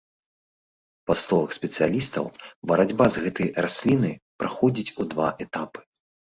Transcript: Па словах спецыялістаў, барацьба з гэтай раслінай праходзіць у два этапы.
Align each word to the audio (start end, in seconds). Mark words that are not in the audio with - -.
Па 1.11 1.15
словах 1.23 1.49
спецыялістаў, 1.57 2.25
барацьба 2.73 3.05
з 3.17 3.27
гэтай 3.27 3.49
раслінай 3.69 4.19
праходзіць 4.43 4.93
у 4.99 5.11
два 5.15 5.33
этапы. 5.49 5.79